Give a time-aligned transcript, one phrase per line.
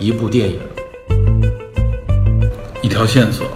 [0.00, 0.60] 一部电影，
[2.82, 3.48] 一条线索，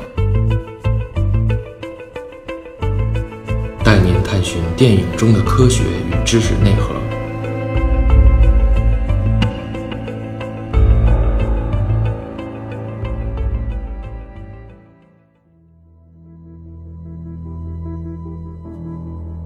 [3.85, 6.93] 带您探寻电影中的科学与知识内核。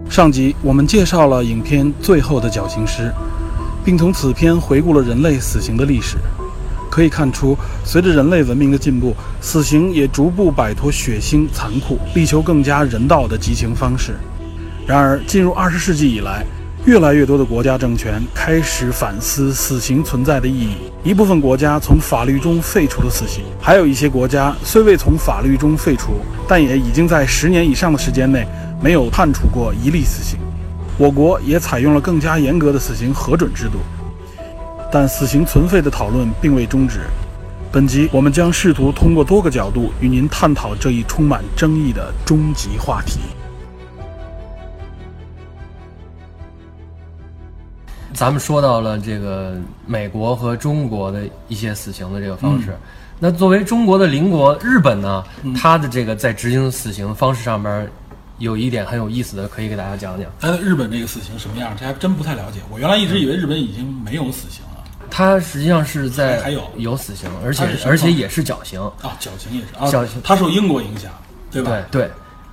[0.09, 3.03] 上集我们介绍了影片《最后的绞刑师》，
[3.85, 6.17] 并从此片回顾了人类死刑的历史。
[6.97, 14.15] 可以看出，随着人类文明的进步，死刑也逐步摆脱血腥残酷，力求更加人道的极刑方式。
[14.87, 16.43] 然而，进入二十世纪以来，
[16.87, 20.77] 越来越多的国家政权开始反思死刑存在的意义。
[21.05, 26.13] 一部分国家从法律中废除了死刑，还有一些国家虽未从法律中废除，
[26.49, 28.49] 但也已经在十年以上的时间内
[28.83, 30.39] 没有判处过一例死刑。
[30.97, 33.81] 我国也采用了更加严格的死刑核准制度。
[34.99, 37.01] 但死刑存废的讨论并未终止。
[37.71, 43.21] 本集我们将试图通过多个角度与您探讨这一充满争议的终极话题。
[48.15, 52.75] 咱们说到了这个美国和中国的一些死刑的这个方式，
[53.21, 55.23] 那作为中国的邻国日本呢，
[55.55, 57.87] 它的这个在执行死刑方式上面
[58.39, 60.31] 有一点很有意思的，可以给大家讲讲。
[60.41, 61.77] 哎，日本这个死刑什么样？
[61.79, 62.61] 这还真不太了解。
[62.71, 64.65] 我原来一直以为日本已经没有死刑
[65.07, 65.11] 了。
[65.11, 68.81] 它实际上是在还有有死刑，而且而且也是绞刑。
[69.03, 71.11] 啊，绞刑也是啊，绞刑它受英国影响，
[71.51, 71.71] 对吧？
[71.91, 72.11] 对对，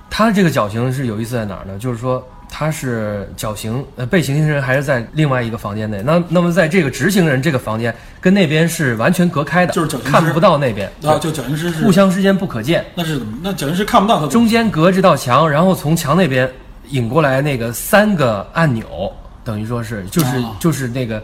[0.08, 1.78] 它这个绞刑是有意思在哪儿呢？
[1.78, 6.00] 就是说它是绞刑，呃，被行刑人还是在另外一个房间内。
[6.04, 12.84] 那那么在这个执行人这个房间跟那边是完全隔开的，就是绞刑师看不到那边，啊，就绞刑师是互相之间不可见。
[12.94, 13.38] 那是怎么？
[13.42, 16.48] 那绞刑师看不到他中间隔这道墙，然后从墙那边
[16.90, 21.20] 引过来那个三个按钮，等于说是就是、哦就是那个，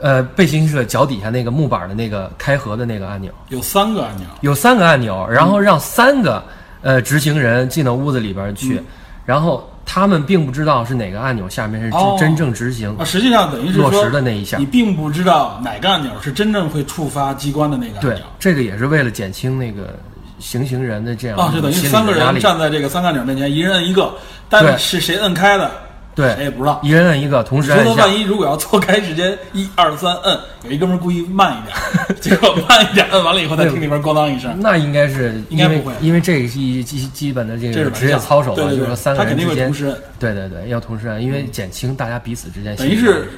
[0.00, 6.42] 呃，被行刑者脚底下那个木板的那个开合的那个按钮，有三个按钮，有三个按钮，然后让三个
[6.82, 8.84] 呃执行人进到屋子里边去，嗯
[9.26, 14.64] 然后他们并不知道是哪个按钮下面是真正执行啊，实际上等于是落实的那一下你。
[14.64, 19.98] 并不知道哪个按钮是真正会触发机关的那个按钮对钮。，这个也是为了减轻那个
[20.38, 22.12] 行刑人的这样啊，就等于三个。
[22.12, 24.14] 人站在这个三个按钮面前，一人摁一个，
[24.48, 25.70] 但对是谁摁开的，
[26.18, 26.80] 对谁也不知道。
[26.82, 28.12] 一人摁一个，同时按万。
[28.12, 31.76] 一如果要错开时间，一二三摁，有一哥们儿故意慢一点，
[32.20, 43.28] 结果慢一点摁完了以后，再听里边咣当一声，那应该是应该不会因为这个是一基基本的这个职业操守就是说三个人之间会同时摁，对对对，要同时按，因为减轻大家彼此之间等于是，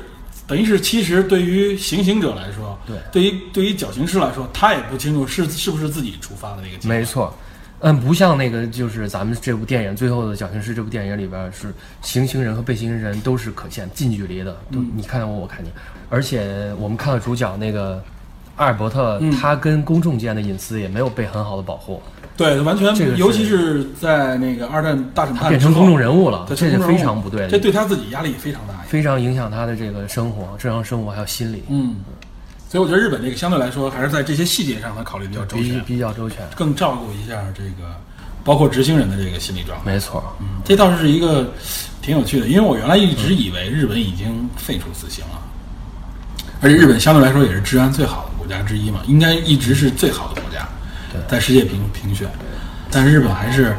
[0.47, 6.89] 等于是，其实对于行刑者来说，对对于对于绞刑师来说，他也不清楚是是不是自己触发的那个。
[6.89, 7.37] 没错。
[7.81, 15.71] 嗯，不像那个，就是咱们这部电影《最后的绞刑师》这部电影里边是行刑人和被行刑人都是可见、近距离的，都嗯你看我，我看你。
[16.11, 18.03] 而且我们看到主角那个
[18.57, 22.03] 阿尔伯特，嗯他跟公众间的隐私也没有被很好的保护，
[22.37, 28.75] 对，完全这个，尤其是在那个二战大审判变成公众人物了，这是非常不对的，这对他自己压力也非常大。
[28.87, 31.95] 非常影响他的这个生活、正常生活还有心理，嗯，
[32.70, 36.38] 所以我觉得日本这个相对来说还是在这些细节上，他考虑比较周全，比较周全。
[36.54, 37.92] 更照顾一下这个
[38.44, 39.91] 包括执行人的这个心理状态。
[39.91, 41.53] 没错，嗯，这倒是一个
[42.00, 45.42] 挺有趣的，因为我原来一直以为日本已经废除死刑了，
[46.60, 50.69] 而且日本相对来说也是治安最好的国家之一嘛，应该一直是最好的国家，
[51.26, 52.31] 在世界评评选，
[52.88, 53.75] 但是日本还是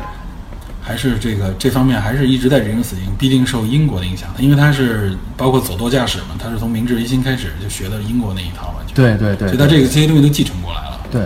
[0.81, 11.21] 还是这个这方面还是一直在执行死刑，必定受英国的影响，因为他是包括走舵驾驶嘛，他是从明治维新开始就学的英国那一套完全，对对对所以它这个这些东西都继承过来了，对。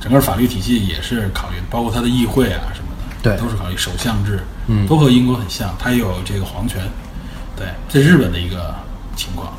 [0.00, 2.88] 整个法律体系也是考虑，包括他的议会啊什么
[3.22, 6.82] 的，对都是考虑首相制，嗯都和英国很像，它也有这个皇权，
[7.56, 8.74] 对，这是日本的一个
[9.16, 9.50] 情况，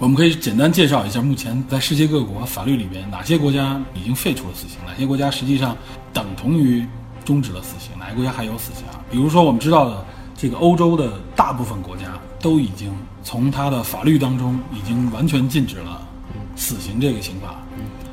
[0.00, 5.76] 我们可以简单介绍一下，目前在世界各国法律里面，哪些国家已经废除了死刑，哪些国家实际上
[6.12, 6.86] 等同于
[7.24, 9.02] 终止了死刑，哪些国家还有死刑啊？
[9.10, 12.04] 比如说我们知道的，这个欧洲的大部分国家
[12.40, 16.06] 都已经从它的法律当中已经完全禁止了
[16.54, 17.56] 死刑这个刑法，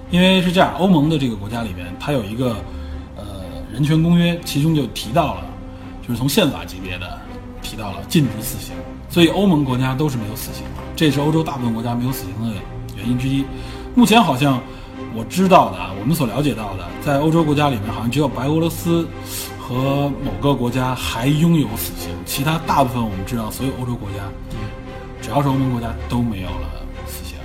[0.09, 2.55] 因为是这样，欧盟的这个国家里面，它有一个
[3.15, 3.23] 呃
[3.71, 5.45] 人权公约，其中就提到了，
[6.01, 7.19] 就是从宪法级别的
[7.61, 8.73] 提到了禁止死刑，
[9.15, 12.53] 所以欧盟国家都是没有死刑的，这是欧洲大部分国家没有死刑的
[12.97, 13.45] 原因之一。
[13.95, 14.61] 目前好像
[15.15, 19.07] 我知道的啊，我们所了解到的，在欧洲国家里面，好像只有白俄罗斯
[19.57, 24.17] 和某个国家还拥有死刑，其他大部分我们知道，所有欧洲国家，
[25.21, 26.67] 只要是欧盟国家都没有了
[27.07, 27.37] 死刑。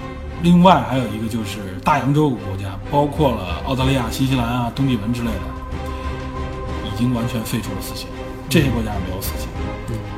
[0.42, 8.08] 另外还有一个就是大洋洲国家，包括了澳大利亚、新西兰啊、东帝汶之类的，已经完全废除了死刑。
[8.48, 9.46] 这些国家没有死刑。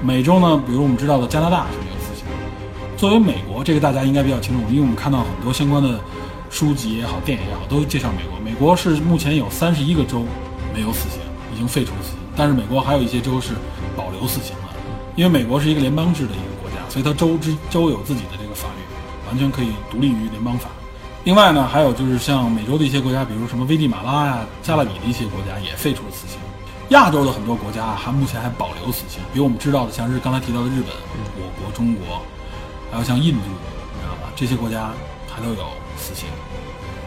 [0.03, 6.01] 美洲呢，比如我们知道的加拿大是没有死刑的，作为美国，这个大家应该比较清楚，因为我们看到很多相关的
[6.51, 8.41] 书籍也好、电影也好，都介绍美国。
[8.41, 10.25] 美国是目前有三十一个州
[10.75, 11.21] 没有死刑，
[11.55, 13.55] 已经废除死刑，但是美国还有一些州是
[13.97, 14.75] 保留死刑的，
[15.15, 18.83] 因为美国是一个联邦制的一个国家，所以它州之州有自己的这个法律，
[19.29, 20.69] 完全可以独立于联邦法。
[21.23, 26.41] 另外呢，还有就是像美洲的一些国家，比如什么危地马拉呀、加勒比的一些国家也废除了死刑。
[26.93, 30.89] 亚洲的很多国家还目前还保留死刑，比如我们知道的，像是刚才提到的日本、
[31.37, 32.21] 我国、中国，
[32.91, 34.31] 还有像印度，你知道吧？
[34.37, 34.91] 这些国家
[35.27, 35.57] 还都有
[35.97, 36.29] 死刑。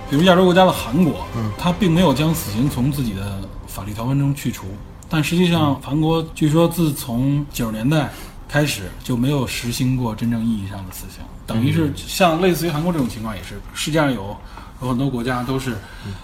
[0.09, 4.65] 比如亚洲国家的韩国，它并没有将死刑从自己的法律条文中去除，
[5.07, 8.09] 但实际上韩国据说自从九十年代
[8.49, 14.35] 开始就没有实行过真正意义上的死刑，等于是像类似于韩国这种情况也是，世界上有
[14.81, 15.77] 有很多国家都是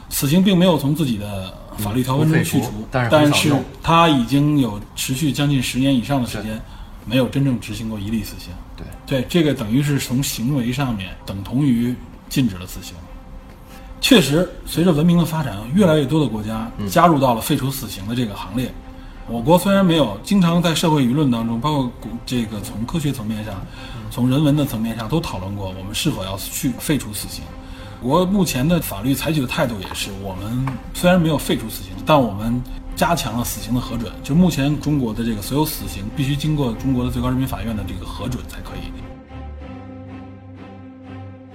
[0.09, 6.61] 死刑并没有从自己的法律条文中去除但是它已经有持续将近十年以上的时间
[7.05, 8.53] 没有真正执行过一例死刑。
[8.77, 11.93] 对对，这个等于是从行为上面等同于
[12.29, 12.95] 禁止了死刑。
[13.99, 18.71] 确实，随着文明的发展，越来越多的国家加入到了废除死刑的这个行列。
[19.27, 21.91] 我国虽然没有，经常在社会舆论当中，包括
[22.25, 23.61] 这个从科学层面上、
[24.09, 27.43] 从人文的层面上都讨论过，我们是否要去废除死刑。
[28.03, 32.59] 我目前的法律采取的态度也是，我们虽然没有废除死刑，但我们
[32.95, 34.11] 加强了死刑的核准。
[34.23, 38.91] 就目前中国的这个所有死刑必须经过中国的最高人民法院的这个核准才可以。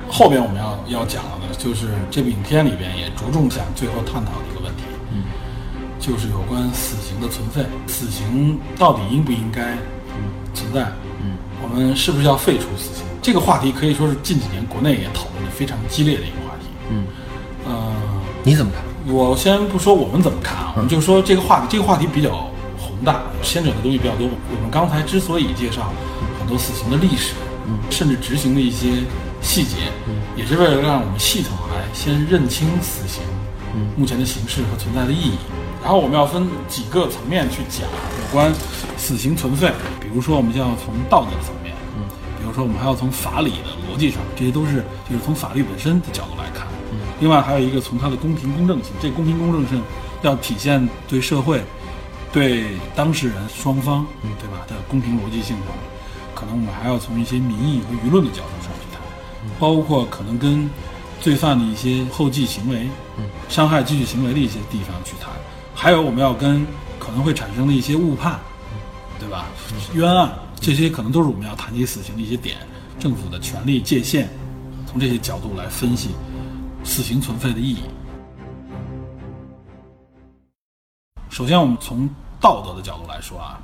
[0.09, 5.25] 后边我们要要讲的就是这部影片里边也着重想最后探讨的一个问题，嗯，
[5.99, 9.77] 就是有关死刑的存废，死刑到底应不应该
[10.55, 10.85] 存在？
[11.21, 13.05] 嗯，我们是不是要废除死刑？
[13.21, 16.67] 这个话题可以说是近几年国内也讨论非常激烈的一个话题。
[16.91, 17.05] 嗯，
[17.65, 17.93] 呃，
[18.45, 18.83] 你怎么看？
[19.13, 24.27] 我先不说我们怎么看啊，我们就说这个话题，这个话题比较宏大，牵扯的东西比较多。
[24.27, 25.93] 我们刚才之所以介绍
[26.39, 27.33] 很多死刑的历史，
[27.67, 29.05] 嗯，甚至执行的一些
[29.41, 33.23] 细节，嗯，也是为了让我们系统来先认清死刑，
[33.75, 35.39] 嗯，目前的形式和存在的意义。
[35.83, 38.53] 然后我们要分几个层面去讲有关
[38.97, 39.71] 死刑存废，
[40.01, 42.03] 比如说我们就要从道德层面，嗯，
[42.41, 46.67] 比如说我们还要从法理的逻辑上，这些都是就是从法律本身的角度来看。
[46.93, 49.83] 嗯另外还有一个从它的公平公正性，这公平公正性
[50.21, 51.63] 要体现对社会、
[52.31, 54.07] 对当事人双方，
[54.39, 55.69] 对吧的公平逻辑性上，
[56.35, 59.01] 可能我们还要从一些民意和舆论的角度上去谈，
[59.59, 60.69] 包括可能跟
[61.19, 62.87] 罪犯的一些后继行为、
[63.49, 65.33] 伤害继续行为的一些地方去谈，
[65.75, 66.67] 还有我们要跟
[66.99, 68.39] 可能会产生的一些误判，
[69.19, 69.47] 对吧？
[69.95, 72.59] 冤案这些可能都是我们要谈及死刑的一些点，
[72.99, 74.27] 政府的权力界限，
[74.87, 76.11] 从这些角度来分析
[76.83, 77.83] 死刑存废的意义。
[81.29, 82.09] 首先，我们从
[82.41, 83.61] 道德的角度来说啊，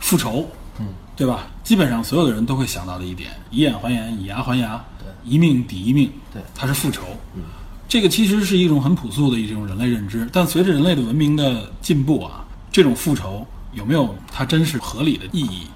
[0.00, 0.44] 复仇，
[0.80, 1.46] 嗯，对吧？
[1.62, 7.02] 基本上所有的人都会想到的一点，以眼还眼，以牙还牙，对，一命抵一命，对它是复仇。
[7.36, 7.42] 嗯，
[7.88, 15.68] 这个其实是一种很朴素的一种人类认知，但随着人类的文明的进步啊，这种复仇有没有它真是合理的意义？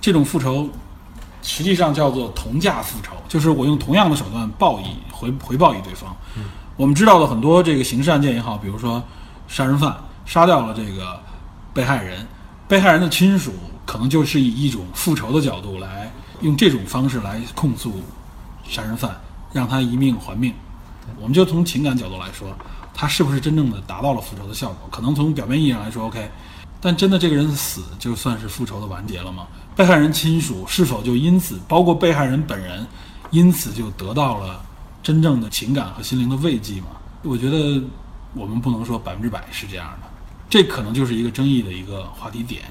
[0.00, 0.70] 这种复仇
[1.44, 6.16] 实际上叫做同价复仇，就是我用同样的手段报以回回报于对方。
[6.76, 9.00] 我们知道的很多这个刑事案件也好，比如说
[9.46, 9.94] 杀人犯
[10.24, 11.20] 杀掉了这个
[11.74, 12.26] 被害人，
[12.66, 13.52] 被害人的亲属
[13.84, 16.10] 可能就是以一种复仇的角度来
[16.40, 17.92] 用这种方式来控诉
[18.66, 19.14] 杀人犯，
[19.52, 20.52] 让他一命还命。
[21.20, 22.48] 我们就从情感角度来说，
[22.94, 24.88] 他是不是真正的达到了复仇的效果？
[24.90, 26.30] 可能从表面意义上来说，OK，
[26.80, 29.46] 但真的这个人死就算是复仇的完结了吗？
[29.76, 32.86] 被害人亲属是否就因此，包括被害人本人，
[33.30, 34.64] 因此就得到了
[35.02, 36.86] 真正的情感和心灵的慰藉吗？
[37.22, 37.82] 我觉得
[38.34, 40.08] 我们不能说百分之百是这样的，
[40.48, 42.62] 这可能就是一个争议的一个话题点。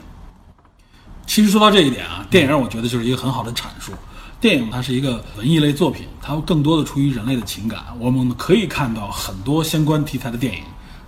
[1.25, 3.91] 其实说到这一点啊，电影我觉得就是一个很好的阐述。
[4.39, 7.81] 电影它是一个文艺类作品，它更多的出于人类的情感。
[7.98, 10.63] 我们可以看到很多相关题材的电影，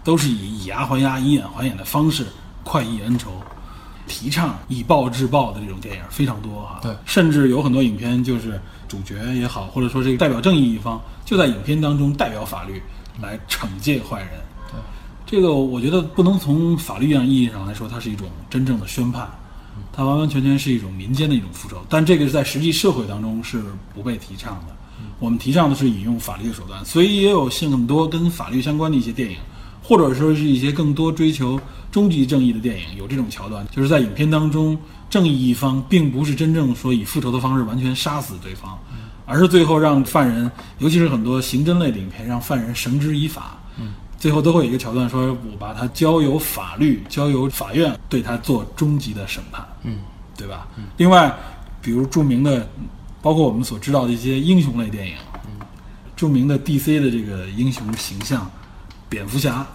[0.06, 2.28] 都是以以牙还牙、以眼还眼的方式
[2.64, 3.32] 快意恩仇，
[4.08, 6.80] 提倡以暴制暴的这种电影非常多哈。
[6.82, 12.82] 对甚至有很多影片就是主角也好，或者说这个代表正义一方，就在影片当中代表法律
[13.22, 14.30] 来惩戒坏人。
[14.72, 14.80] 对，
[15.26, 19.30] 这个我觉得不能从法律上意义上来说，它是一种真正的宣判，
[19.92, 21.78] 它完完全全是一种民间的一种复仇。
[21.90, 24.76] 但这个是在实际社会当中是不被提倡的。
[25.20, 29.38] 我们提倡的是引用法律的手段，所以也有像很多跟法律相关的一些电影，
[29.88, 31.60] 或者说是一些更多追求
[31.92, 34.75] 终极正义的电影，有这种桥段，就是在影片当中，
[35.10, 38.77] 正义一方并不是真正说以复仇的方式完全杀死对方，
[39.25, 43.60] 而是最后让犯人，尤其是很多刑侦类的影片，让犯人绳之以法。
[44.18, 50.00] 最后都会有一个桥段，说我把他交由法律，交由法院对他做终极的审判，嗯，
[50.36, 50.68] 对吧？
[50.98, 51.32] 另外，
[51.80, 52.68] 比如著名的
[53.22, 55.13] 包括我们所知道的一些英雄类电影，
[56.15, 58.50] 著名的 DC 的这个英雄形象，
[59.15, 59.65] 蝙蝠侠。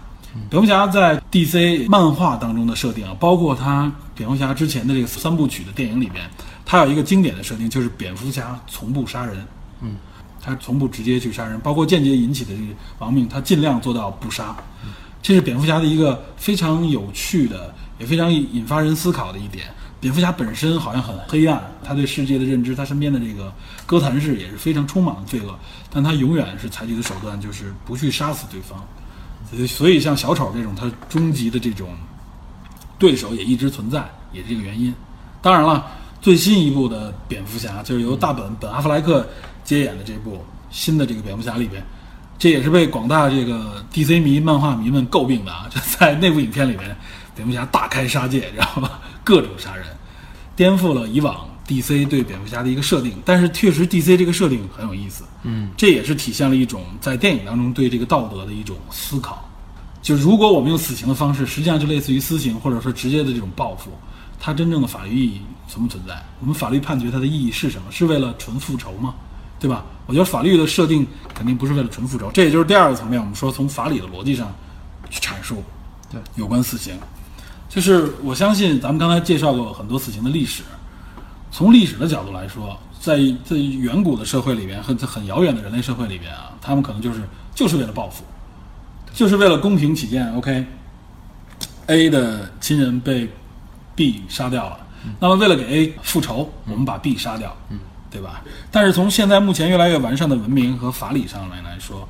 [0.50, 6.22] 蝙蝠侠在 DC 漫画当中的设定啊，包括他蝙蝠侠之前的这个三部曲的电影里边，
[6.66, 9.42] 他有一个经典的设定，就是蝙蝠侠从不杀人。
[9.80, 9.96] 嗯，
[10.42, 12.68] 他从不直接去杀人，包括间接引起的这个
[12.98, 14.54] 亡命，他尽量做到不杀。
[15.22, 19.64] 这是蝙蝠侠的一个非常有趣的，也非常引发人思考的一点。
[20.00, 23.50] 蝙蝠侠本身好像很黑暗，他对世界的认知，他身边的这个
[23.86, 25.58] 哥谭市也是非常充满了罪恶，
[25.90, 28.86] 但他永远是采取的手段就是不去杀死对方。
[29.66, 31.88] 所以，像小丑这种他终极的这种
[32.98, 34.94] 对手也一直存在，也是这个原因。
[35.42, 35.84] 当然了，
[36.20, 39.28] 最新一部的蝙蝠侠就是由大本本阿弗莱克
[39.64, 41.82] 接演的这部新的这个蝙蝠侠里边，
[42.38, 45.66] 这也是被广大这个 DC 迷、漫画迷们诟病的啊！
[45.74, 46.96] 就在那部影片里面，
[47.34, 49.00] 蝙蝠侠大开杀戒，知道吧？
[49.24, 49.84] 各种杀人，
[50.54, 53.12] 颠覆了以往 DC 对蝙蝠侠的一个设定。
[53.24, 59.48] 但是确实，DC 这个设定很有意思，嗯，这也是体现了一种在电影当中对这个道德的一种思考。
[60.02, 63.90] 就如果我们用死刑的方式，实际上就类似于私刑，或者说直接的这种报复，
[64.40, 66.20] 它真正的法律意义存不存在？
[66.40, 67.92] 我们法律判决它的意义是什么？
[67.92, 69.14] 是为了纯复仇吗？
[69.60, 69.84] 对吧？
[70.06, 74.50] 我觉得法律的设定肯定不是为了纯复仇，这也就是第二个层面，我们说从法理的逻辑上
[75.10, 75.62] 去阐述
[76.10, 76.94] 对有关死刑。
[77.68, 80.62] 就是我相信咱们刚才介绍过很多死刑的历史，
[81.50, 87.22] 从历史的角度来说，在在远古的社会里边和在很遥远的人类社会里边啊，他们可能就是
[87.54, 88.24] 就是为了报复，
[89.12, 93.28] 就是为了公平起见，OK，A 的亲人被
[93.96, 94.78] B 杀掉了，
[95.18, 97.78] 那么为了给 A 复仇，我们把 B 杀掉，嗯，
[98.10, 98.42] 对吧？
[98.70, 102.08] 但是从现在目前越来越完善的文明和法理上来来说，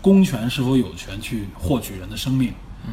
[0.00, 2.52] 公权是否有权去获取人的生命，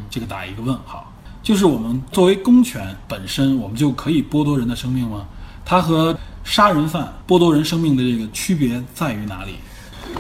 [0.10, 1.12] 这个打一个问号。
[1.42, 5.26] 就是我们作为公权本身，我们就可以剥夺人的生命吗？
[5.72, 6.14] 它和
[6.44, 9.56] 杀人犯剥夺人生命的这个区别在于哪里？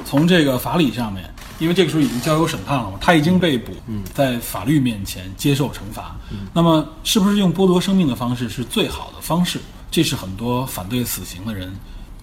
[0.05, 1.29] 从这个法理上面，
[1.59, 3.73] 因为这个时候已经交由审判了嘛，他已经被捕，
[4.13, 6.15] 在法律面前接受惩罚。
[6.53, 9.59] 那么，是不是用剥夺生命的方式是最好的方式？
[9.91, 11.69] 这是很多反对死刑的人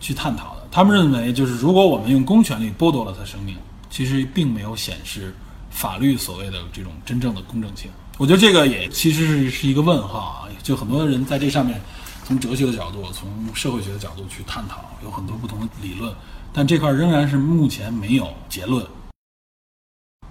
[0.01, 0.67] 去探讨的。
[0.71, 3.55] 他们认为，就是如果我们用公权力剥夺了他生命，
[3.91, 5.35] 其实并没有显示
[5.69, 7.91] 法律所谓的这种真正的公正性。
[8.17, 11.79] 我觉得这个也其实是是一个问号啊，就很多人在这上面
[12.29, 16.13] 从哲学的角度、从社会学的角度去探讨，有很多不同的理论，
[16.53, 18.85] 但这块仍然是目前没有结论。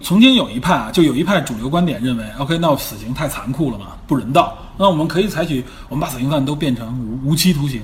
[0.00, 7.82] 曾经有一派啊，就有一派主流观点认为，OK，那死刑太残酷了嘛，不人道，那我们可以采取，我们把死刑犯都变成无无期徒刑，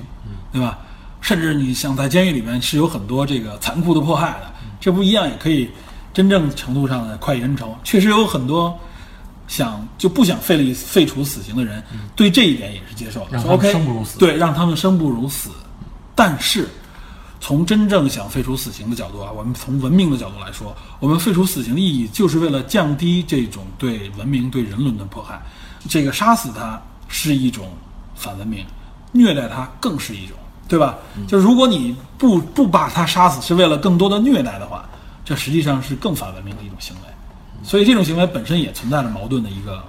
[0.53, 0.79] 对吧？
[1.19, 5.69] 甚至你想在监狱里面是有很多这个残酷的迫害的，这不一样也可以
[6.13, 7.77] 真正程度上的快意恩仇。
[7.83, 8.79] 确实有很多
[9.47, 11.83] 想就不想废立废除死刑的人，
[12.15, 15.49] 对这一点也是接受的，OK，生不如死对，让他们生不如死。
[16.15, 16.67] 但是
[17.39, 25.39] 从真正想废除死刑的角度啊，我们从文明的角度来说，我们废除死刑的意义就是为了降低这种对文明、对人伦的迫害。
[25.87, 27.69] 这个杀死他是一种
[28.15, 28.65] 反文明，
[29.11, 30.35] 虐待他更是一种，
[30.67, 30.97] 对吧？
[31.27, 34.89] 就是如果你不不把他杀死，是为了更多的虐待的话，
[35.23, 37.14] 这实际上是更反文明的一种行为。
[37.65, 39.83] 所以这种行为本身也存在着矛盾的一个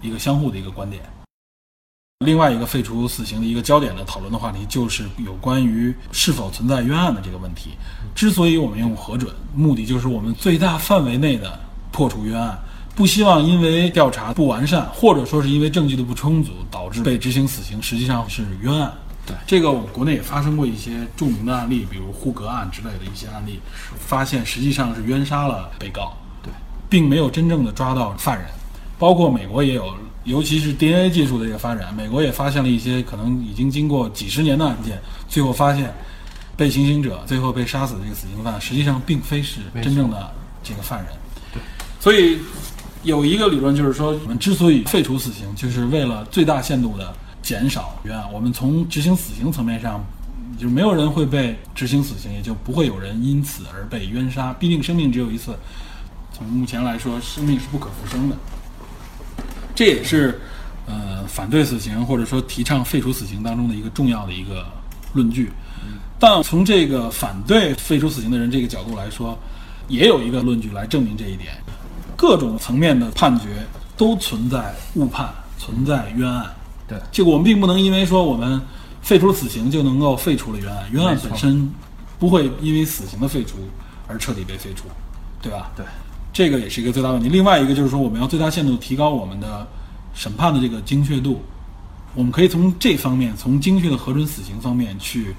[0.00, 1.00] 一个相互的一个观点。
[2.26, 7.70] 另外一个废除死刑的一个焦点的讨论的话题，就是有关于是否存在冤案的这个问题。
[8.14, 11.58] 之所以我们用核准，目的就是我们最大范围内的
[11.90, 12.58] 破除冤案，
[12.94, 18.92] 不希望因为调查不完善，或者说是因为证据的不充足，导致被执行死刑，实际上是冤案。
[19.24, 23.60] 对这个，我们国内也发生过一些著名的案例，比如呼格案之类的一些案例，
[23.96, 26.16] 发现实际上是冤杀了被告，
[26.92, 28.46] 并没有真正的抓到犯人。
[28.98, 29.94] 包括美国也有，
[30.24, 35.90] 尤其是 DNA 技术的这个发展，美国也发现了一些可能已经经过几十年的案件，最后发现
[36.54, 40.30] 被行刑者最后被杀死的这个死刑犯，实际上并非是真正的
[40.62, 41.08] 这个犯人。
[41.50, 41.62] 对，
[41.98, 42.38] 所以
[43.04, 48.30] 有一个理论就是说，我们之所以废除死刑，就是为了最大限度的减少冤案。
[48.30, 50.04] 我们从执行死刑层面上，
[50.58, 54.52] 就没有人会被执行死刑，也就不会有人因此而被冤杀。
[54.52, 55.56] 毕竟生命只有一次，
[56.32, 58.36] 从目前来说，生命是不可复生的。
[59.74, 60.40] 这也是
[60.86, 64.66] 呃反对死刑或者说提倡废除死刑当中的一个重要的一个
[65.12, 65.50] 论据。
[66.18, 69.36] 但从这个反对废除死刑的人这个角度来说，
[69.88, 71.52] 也有一个论据来证明这一点：
[72.16, 73.46] 各种层面的判决
[73.96, 76.46] 都存在误判，存在冤案。
[76.86, 78.60] 对，这个我们并不能因为说我们
[79.00, 81.68] 废除死刑就能够废除了冤案，冤案本身
[82.20, 83.56] 不会因为死刑的废除
[84.06, 84.84] 而彻底被废除，
[85.40, 85.72] 对吧？
[85.74, 85.84] 对，
[86.32, 87.28] 这个也是一个最大问题。
[87.28, 89.66] 另外一个就是说，我们要最大限度提高我们的
[90.14, 91.42] 审判的这个精确度。
[92.14, 95.34] 我们可以从这方面，从精确的核准死刑方面去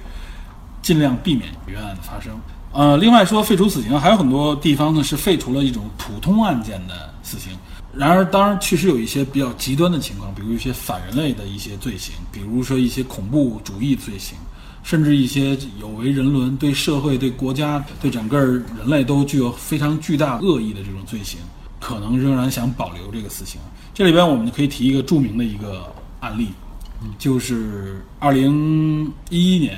[0.82, 2.34] 尽量避免冤案的发生。
[2.72, 7.52] 呃，另外说废除死刑，还有很多地方呢是废除了一种普通案件的死刑。
[7.96, 14.36] 然而，当然确实有一些比较极端的情况，比如一些反人类的一些罪行，比如说一些恐怖主义罪行，
[14.84, 21.40] 甚至一些有违人伦、对社会、对国家、对整个人类都具有非常巨大恶意的这种罪行，
[21.80, 23.60] 可能仍然想保留这个死刑。
[23.94, 26.50] 这里边我们就可以提一个著名的一个案例，
[27.18, 29.78] 就是二零一一年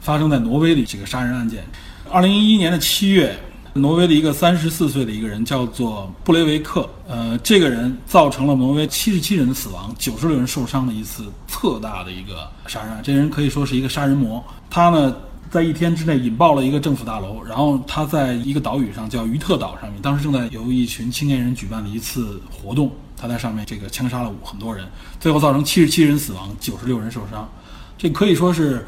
[0.00, 1.64] 发生在挪威的这个杀人案件。
[2.10, 3.36] 二零一一年的七月。
[3.74, 13.00] 挪威的一个三十四岁的一个人叫做布雷维克，呃，这个人造成了挪威七十七人的死亡，九十六人受伤的一次特大的一个杀人案。
[13.02, 14.44] 这人可以说是一个杀人魔。
[14.68, 15.16] 他呢，
[15.50, 24.86] 在一天之内引爆了一个政府大楼，然后他在一个岛屿上叫于特岛上面，当时正在由一群青年人举办的一次活动，他在上面这个枪杀了很多人，
[25.18, 27.48] 最后造成七十七人死亡，九十六人受伤。
[27.96, 28.86] 这可以说是。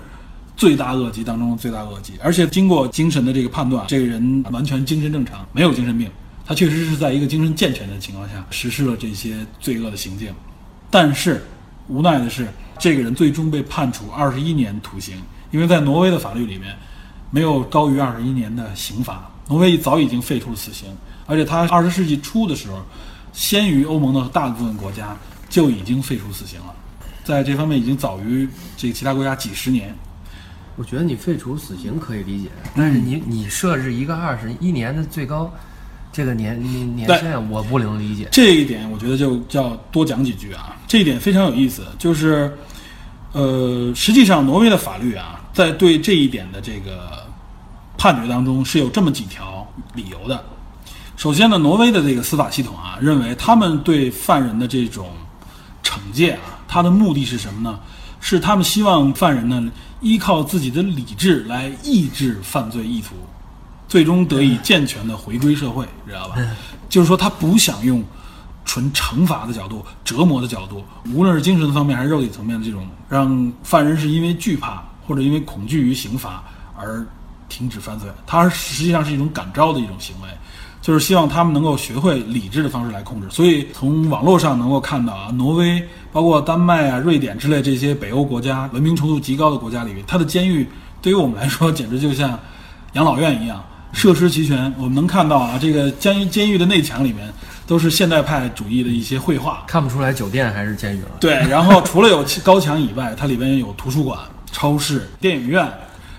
[0.56, 6.08] 罪大恶极当中的罪大恶极，而且经过精神的这个判断，这个人完全精神正常，没有精神病。
[6.46, 10.32] 他确实是在一个精神健全的情况下实施了这些罪恶的行径。
[10.90, 11.42] 但是
[11.88, 12.46] 无奈的是，
[12.78, 15.16] 这个人最终被判处二十一年徒刑，
[15.50, 16.76] 因为在挪威的法律里面
[17.30, 19.30] 没有高于二十一年的刑罚。
[19.49, 20.88] 挪威早已经废除了死刑，
[21.26, 22.80] 而且他二十世纪初的时候，
[23.32, 25.16] 先于欧盟的大部分国家
[25.49, 26.75] 就已经废除死刑了，
[27.25, 29.94] 在这方面已经早于这个其他国家几十年。
[30.76, 35.52] 我觉得你废除死刑可以理解，但是你你设置一个二十一年的最高
[36.12, 38.28] 这个年年年限，我不能理解。
[38.33, 40.76] 这一点我觉得就叫多讲几句啊。
[40.88, 42.52] 这一点非常有意思，就是
[43.33, 47.25] 呃，实际上挪威的法律啊，在对这一点的这个
[47.97, 49.64] 判决当中是有这么几条
[49.95, 50.45] 理由的。
[51.16, 55.09] 首先呢，挪威的这个司法系统啊，认为他们对犯人的这种
[55.85, 57.78] 惩戒啊，它的目的是什么呢？
[58.21, 59.71] 是他们希望犯人呢。
[60.04, 63.14] 依靠自己的理智来抑制犯罪意图，
[63.88, 66.36] 最终得以健全的回归社会，知道吧？
[66.90, 68.04] 就是说，他不想用
[68.67, 76.45] 纯惩罚的角度、折磨的角度，无论是精神方面还是肉体层面的这种，让犯人是因为惧怕或者因为恐惧于刑罚
[76.76, 77.04] 而
[77.49, 78.06] 停止犯罪。
[78.26, 80.28] 他实际上是一种感召的一种行为。
[80.84, 90.68] 就是希望他们能够学会理智的方式来控制，所以从网络上能够看到啊，挪威、包括丹麦啊、瑞典之类这些北欧国家文明程度极高的国家里面，它的监狱
[91.00, 92.38] 对于我们来说简直就像
[92.92, 94.70] 养老院一样，设施齐全。
[94.76, 97.32] 我们能看到啊，这个监狱监狱的内墙里面
[97.66, 101.12] 都是现代派主义的一些绘画，看不出来酒店还是监狱了。
[101.18, 104.18] 对，然后除了有高墙以外，它里边有图书馆、
[104.52, 105.66] 超市、电影院。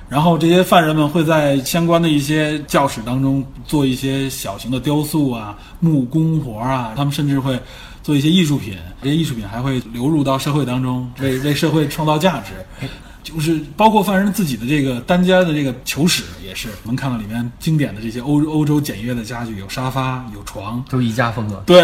[0.08, 7.60] 然后这些犯人们会在相关的一些教室当中做一些小型的雕塑啊、木工活啊，他们甚至会
[8.04, 12.88] 做一些艺术品，这些艺术品还会流入到社会当中，为为社会创造价值。
[13.24, 21.56] 就是包括犯人自己的这个单间的这个囚室也是，能看到里面经典的这些欧欧洲简约的家具，有沙发、有床，都宜家风格。
[21.66, 21.84] 对，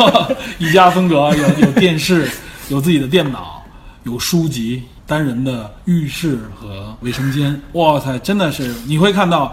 [0.60, 2.28] 宜家风格，有有电视，
[2.68, 3.64] 有自己的电脑，
[4.02, 4.82] 有书籍。
[5.06, 9.52] 单人的浴室和卫生间，哇塞，真的是你会看到，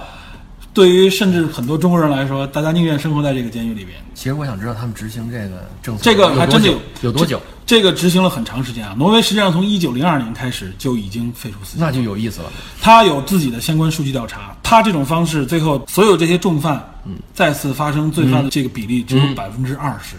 [0.74, 3.98] 对于甚至很多中国人来说，大家宁愿生活在这个监狱里边。
[4.14, 6.70] 其实我想知道他们执行这个政策，这个还真的
[7.02, 7.42] 有多久？
[7.66, 8.94] 这个执行了很长时间啊！
[8.98, 12.52] 挪威实际上从一九零二年开始就已经废除死刑，那就有意思了。
[12.82, 20.18] 他有自己的相关数据调查，他这种方式最后所有这些重犯，嗯，再次发生罪犯的这个比例只有百分之二十。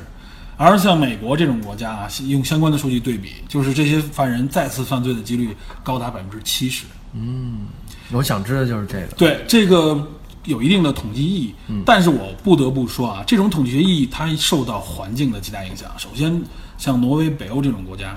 [0.63, 6.85] 而像美国这种国家啊，用相关的数据对比，就是这些犯人再次犯罪的几率高达百分之七十。
[7.15, 7.67] 嗯，
[8.13, 9.07] 我想知道就是这个。
[9.17, 10.01] 对，这个
[10.45, 11.55] 有一定的统计意义。
[11.67, 15.91] 嗯，但是我不得不说啊，这种统计学意义它受到环境的极大影响。
[15.99, 16.41] 首先，
[16.79, 18.17] 像挪威、北欧这种国家，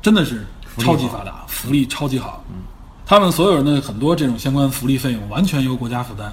[0.00, 0.46] 真的是
[0.78, 2.44] 超级发达，福利超级好。
[2.50, 2.62] 嗯，
[3.04, 6.32] 他们所有人的很多这种相关福利费用完全由国家负担，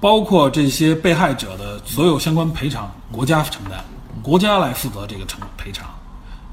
[0.00, 3.84] 包括这些被害者的所有相关赔偿，国家承担。
[4.22, 5.86] 国家来负责这个偿赔偿，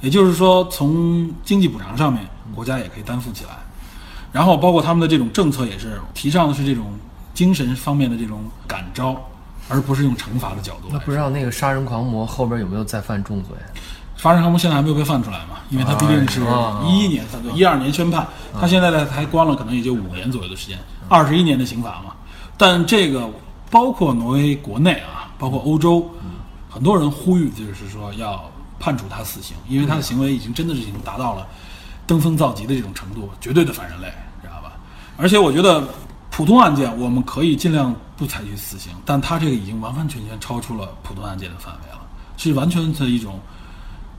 [0.01, 3.51] 也就是说，从经济补偿上面，国家也可以担负起来。
[4.31, 6.85] 然后，包括他们的这种政策也是提倡的是这种
[7.33, 9.15] 精神方面的这种感召，
[9.69, 10.89] 而不是用惩罚的角度。
[10.91, 13.55] 那不知道那个杀人狂魔后边有没有再犯重罪？
[14.17, 15.59] 杀人狂魔现在还没有被放出来嘛？
[15.69, 16.41] 因为他毕竟是
[16.85, 18.27] 一一年犯罪，一二年宣判，
[18.59, 22.11] 他现在呢才关了可能也就五年左右的时间，二十一年的刑罚嘛。
[22.57, 23.29] 但这个
[23.71, 26.09] 包括挪威国内啊，包括欧洲。
[26.75, 31.47] 很多人呼吁，就是说要判处他死刑，因为他的行为已经真的是已经达到了
[32.05, 34.07] 登峰造极的这种程度，绝对的反人类，
[34.41, 34.73] 知道吧？
[35.15, 35.87] 而且我觉得
[36.29, 42.01] 普通案件我们可以尽量不采取死刑，但他这个已经完完全全超出了普通案件的范围了，
[42.35, 43.39] 是完全的一种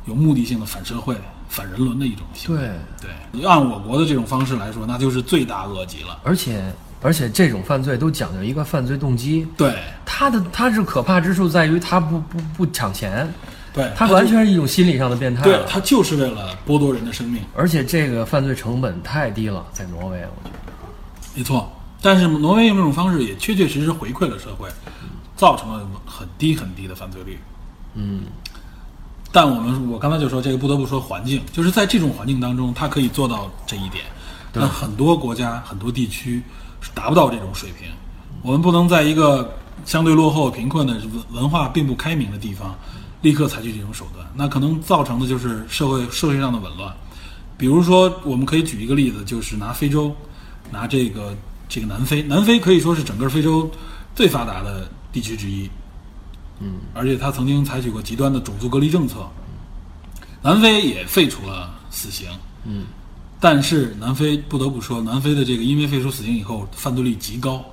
[0.07, 1.15] 有目的性的反社会，
[1.51, 2.71] 反人伦的一种行为。
[2.99, 6.19] 对，对，按我国的这种方式来说，那就是罪大恶极了。
[6.25, 13.33] 而且而且这种犯罪都讲究一个犯罪动机，对他的他是可怕之处在于他不不不抢钱，
[13.73, 15.43] 对，他完全是一种心理上的变态。
[15.43, 20.73] 对他就是为了剥夺人的生命，而且这个犯罪成本太低了，在挪威，我觉得。
[21.35, 21.71] 没错。
[22.03, 24.69] 但是挪威用这种方式也确确实实回馈了社会，
[25.37, 27.39] 造成了很低很低的犯罪率。
[27.95, 28.25] 嗯，
[29.33, 34.05] 但我们我刚才就说这个不得不说环境，就是在这种环境当中，它可以做到这一点。
[34.53, 36.43] 但很多国家、很多地区
[36.81, 37.89] 是达不到这种水平。
[38.43, 42.75] 我们不能在一个相对落后、贫困的文文化并不开明的地方，
[43.23, 46.95] 立刻采取这种手段，那可能造成的就是社会社会上的紊乱。
[47.59, 50.15] 比如说，我们可以举一个例子，就是拿非洲，
[50.71, 51.35] 拿这个
[51.69, 53.71] 这个南非，南非可以说是整个非洲
[54.15, 55.69] 最发达的地区之一。
[56.61, 59.27] 嗯，而且他曾经采取过极端的种族隔离政策。
[60.43, 62.29] 南非也废除了死刑。
[62.65, 62.85] 嗯，
[63.39, 67.65] 但是南非不得不说，南非的这个因为废除死刑以后，犯罪率极高，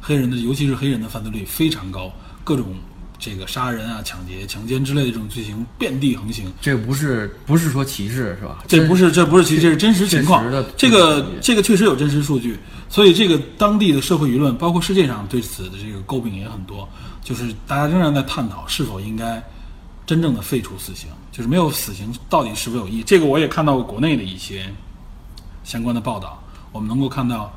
[0.00, 2.10] 黑人的尤其是黑人的犯罪率非常高，
[2.42, 2.74] 各种
[3.18, 6.50] 这个杀人啊、抢劫、强奸之类的这种罪行遍地横行。
[6.60, 8.64] 这不是不是说歧视是吧？
[8.66, 10.44] 这不是这不是歧视这是真实情况
[10.76, 16.88] 这个这个确实有真实数据，所以这个当地的社会舆论，包括世界上对此的这个诟病也很多，
[17.22, 19.40] 就是大家仍然在探讨是否应该
[20.06, 23.02] 真正的废除死刑，就是没有死刑到底是否有意义。
[23.04, 24.66] 这个我也看到过国内的一些
[25.72, 26.38] 相关的报道，
[26.70, 27.50] 我们能够看到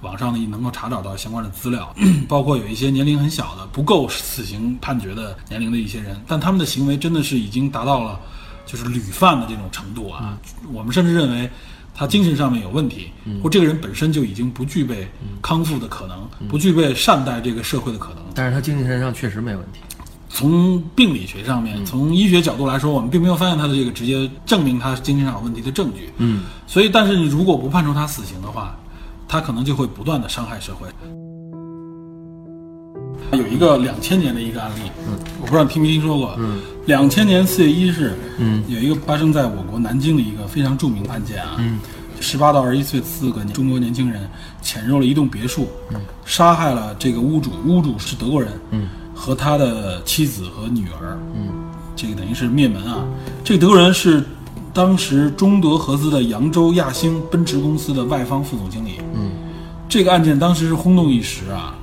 [0.00, 1.94] 网上呢能够查找到相关的资料，
[2.26, 8.18] 包括有一些年龄很小的不够死刑判决的年龄的一些人，但他们的行为真的是已经达到了
[8.64, 10.38] 就是屡犯的这种程度啊。
[10.72, 11.50] 我们甚至认为
[11.94, 13.10] 他精神上面有问题，
[13.42, 15.06] 或这个人本身就已经不具备
[15.42, 18.24] 康复的可能，不具备善待这个社会的可能。
[18.34, 19.80] 但是他精神上确实没问题。
[20.38, 26.10] 从病理学上面，从医学角度来说，我们并没有发现他的这个直接证明他精神上有问题的证据。
[26.18, 28.78] 嗯，所以，但是你如果不判处他死刑的话，
[29.26, 30.86] 他可能就会不断的伤害社会。
[33.36, 41.80] 有一个两千年的一个案例，嗯，我不知道你听没听说过，嗯，两千年四月一日，嗯，有一个发生在我国南京的一个非常著名的案件啊，嗯，
[42.20, 44.30] 十八到二十一岁四个中国年轻人
[44.62, 51.48] 潜入了一栋别墅，嗯，杀害了这个屋主，屋主是德国人，嗯，和他的妻子和女儿，嗯，
[51.96, 53.04] 这个等于是灭门啊。
[53.42, 54.24] 这个德国人是
[54.72, 59.32] 当时中德合资的扬州亚星奔驰公司的外方副总经理，嗯，
[59.88, 61.74] 这个案件当时是轰动一时啊。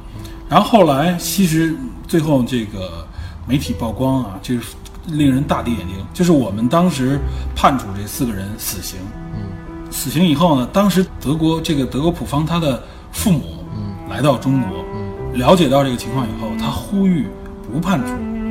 [0.47, 1.75] 然后后来，其实
[2.07, 3.05] 最后这个
[3.45, 4.61] 媒体曝光啊，这是
[5.07, 5.97] 令人大跌眼镜。
[6.13, 7.19] 就是我们当时
[7.53, 8.97] 判处这四个人死刑，
[9.33, 14.94] 嗯，死刑以后呢，当时德国这个德国普方他的父母，嗯，来到中国，嗯，
[15.35, 17.27] 了解到这个情况以后，他呼吁
[17.71, 18.07] 不判处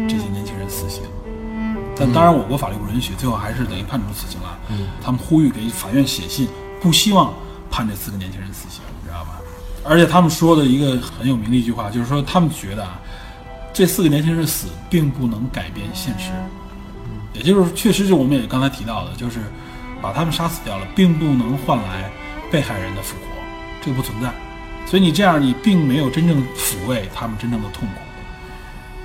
[0.09, 1.03] 这些年轻人死刑。
[1.97, 4.59] 但当然，我国法律不允许，最后还是等于判处死刑了。
[4.69, 6.49] 嗯，他们呼吁给法院写信，
[6.81, 7.33] 不希望
[7.71, 9.41] 判这四个年轻人死刑，你知道吧？
[9.85, 13.01] 而且他们说的一个很有名的一句话，就是说他们觉得啊，
[13.73, 16.31] 这四个年轻人死并不能改变现实，
[17.33, 19.41] 也就是确实是我们也刚才提到的，就是
[20.03, 22.11] 把他们杀死掉了，并不能换来
[22.51, 23.23] 被害人的复活，
[23.81, 24.35] 这个不存在。
[24.87, 27.95] 所以你这样，你并没有真正抚慰他们真正的痛苦，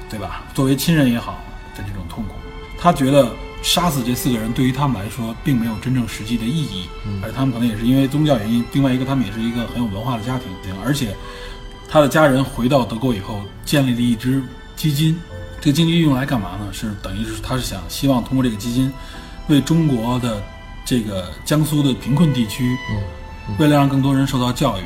[0.10, 0.44] 对吧？
[0.54, 1.39] 作为亲人也好
[1.76, 2.36] 的这种痛苦，
[2.78, 6.88] 他觉得杀死这四个人对于他们来说并没有真正实际的意义，
[7.24, 10.48] 而他们可能也是因为宗教原因，另外一个他们也是一个很有文化的家庭，
[10.86, 11.15] 而且
[11.89, 14.44] 他的家人回到德国以后建立了一支
[14.76, 15.20] 基金，
[15.60, 16.72] 这个基金用来干嘛呢？
[16.72, 18.92] 是等于是他是想希望通过这个基金，
[19.48, 20.42] 为中国的
[20.86, 22.78] 这个江苏的贫困地区，
[23.58, 24.84] 为了让更多人受到教育。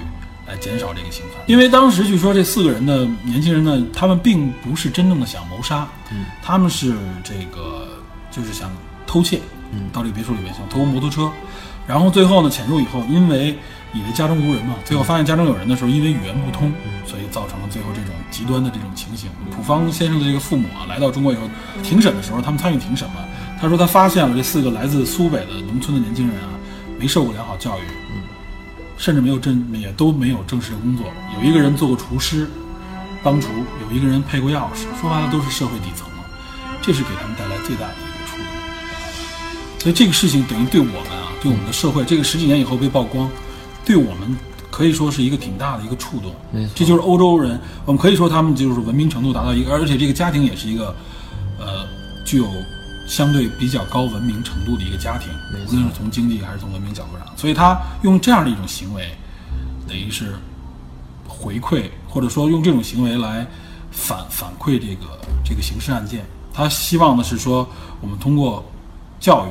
[0.47, 7.87] 来减少这个刑罚，因为当时据说这四个人的年轻人呢，他们并不是真正的想谋杀，嗯，他们是这个
[8.29, 8.69] 就是想
[9.07, 9.39] 偷窃，
[9.71, 9.89] 嗯。
[9.93, 11.31] 到这个别墅里面想偷摩托车，
[11.87, 13.57] 然后最后呢潜入以后，因为
[13.93, 16.71] 以为家中无人嘛，最后发现家中有人的时候，因为语言不通，
[17.05, 19.29] 所以造成了最后这种极端的这种情形。
[19.51, 21.43] 普方先生的这个父母啊，来到中国以后，
[21.81, 23.17] 庭审的时候，他们参与庭审嘛，
[23.61, 26.49] 他说他发现了这四个来自苏北的农村的年轻人啊，
[26.99, 27.83] 没受过良好教育，
[29.03, 32.47] 甚至没有正也都没有正式的工作，有一个人做过厨师、
[33.21, 33.49] 帮厨，
[33.81, 36.23] 有一个人配过钥匙，说白了都是社会底层嘛，
[36.81, 38.45] 这是给他们带来最大的一个触动。
[39.79, 43.29] 所以这个事情等于对我们啊，对我们的社会，这个十几年以后被曝光，
[43.83, 44.37] 对我们
[44.71, 46.33] 可以说是一个挺大的一个触动。
[46.73, 50.95] 这就是欧洲人，我们可以说他们就是文明程度达到一个，而且这个家庭也是一个，
[51.59, 51.85] 呃，
[52.25, 52.47] 具有
[53.07, 55.29] 相对比较高文明程度的一个家庭，
[55.67, 59.07] 无论是从经济还是从文明角度上，所以他用这样的一种行为，
[59.87, 60.35] 等于是
[61.27, 63.45] 回馈，或者说用这种行为来
[63.91, 66.25] 反反馈这个这个刑事案件。
[66.53, 67.67] 他希望的是说，
[67.99, 68.63] 我们通过
[69.19, 69.49] 教育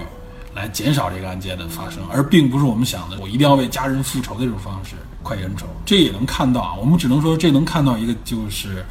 [0.54, 5.66] 来减少这个案件的发生，而并不是我们想的我一定要为家人复仇的这种方式快意恩仇。
[5.84, 8.84] 这也能看到啊，我们只能说这能看到一个就是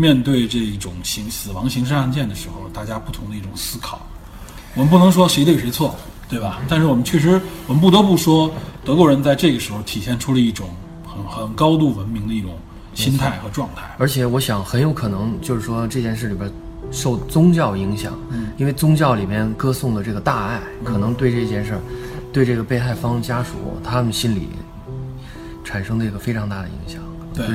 [0.00, 4.00] 面对这一种刑死亡刑事案件的时候，大家不同的一种思考。
[4.76, 5.96] 我们不能说谁对谁错，
[6.28, 6.60] 对吧？
[6.68, 8.48] 但是我们确实，我们不得不说，
[8.84, 10.70] 德国人在这个时候体现出了一种
[11.04, 12.56] 很很高度文明的一种
[12.94, 13.82] 心态和状态。
[13.98, 16.48] 而且我想很有可能就是说这件事里边
[16.92, 21.80] 受宗教影响，嗯因为宗教里边歌颂的这个大爱，可能对这件事儿，
[22.32, 24.48] 对这个被害方家属他们心里
[25.64, 27.02] 产生的一个非常大的影响，
[27.34, 27.46] 对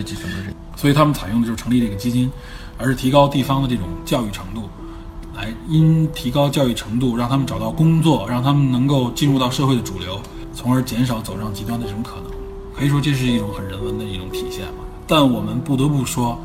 [0.75, 2.29] 所以他们采用的就是成立这个基金，
[2.77, 4.69] 而是提高地方的这种教育程度，
[5.35, 10.19] 来因提高教育程度，让他们找到工作，让他们能够进入到社会的主流，
[10.53, 12.31] 从而减少走上极端的这种可能。
[12.75, 14.83] 可以说这是一种很人文的一种体现嘛。
[15.05, 16.39] 但我们不得不说，